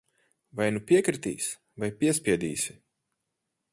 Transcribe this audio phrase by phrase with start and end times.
[0.59, 1.51] Vai nu piekritīs,
[1.83, 2.77] vai piespiedīsi.